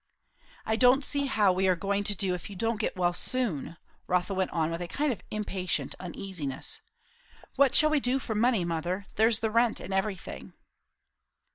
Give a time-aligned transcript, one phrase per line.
[0.65, 3.77] "I don't see how we are going to do, if you don't get well soon,"
[4.07, 6.81] Rotha went on with a kind of impatient uneasiness.
[7.55, 9.05] "What shall we do for money, mother?
[9.13, 10.53] there's the rent and everything."